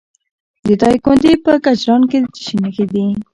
[0.67, 3.05] د دایکنډي په کجران کې د څه شي نښې دي؟